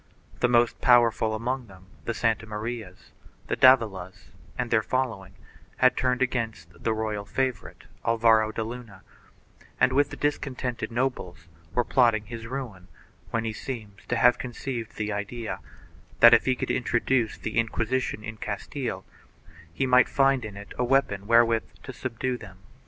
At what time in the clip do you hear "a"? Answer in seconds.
20.79-20.83